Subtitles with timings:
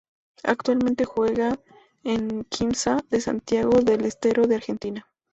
[0.41, 1.59] Actualmente juega
[2.03, 5.05] en Quimsa de Santiago del Estero de Argentina.